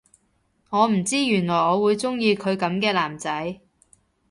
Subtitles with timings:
[0.71, 3.61] 我唔知原來我會鍾意佢噉嘅男仔